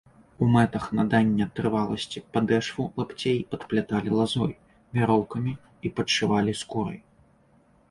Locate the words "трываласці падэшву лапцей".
1.59-3.37